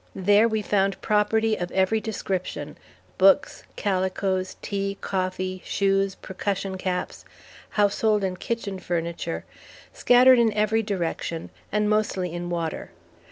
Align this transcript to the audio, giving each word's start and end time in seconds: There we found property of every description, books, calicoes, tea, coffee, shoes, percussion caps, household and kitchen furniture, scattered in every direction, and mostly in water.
There 0.15 0.47
we 0.47 0.63
found 0.63 0.99
property 1.01 1.55
of 1.55 1.71
every 1.73 2.01
description, 2.01 2.75
books, 3.19 3.65
calicoes, 3.75 4.55
tea, 4.63 4.97
coffee, 4.99 5.61
shoes, 5.63 6.15
percussion 6.15 6.75
caps, 6.79 7.23
household 7.77 8.23
and 8.23 8.39
kitchen 8.39 8.79
furniture, 8.79 9.45
scattered 9.93 10.39
in 10.39 10.51
every 10.53 10.81
direction, 10.81 11.51
and 11.71 11.87
mostly 11.87 12.33
in 12.33 12.49
water. 12.49 12.89